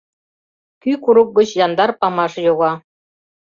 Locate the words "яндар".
1.65-1.91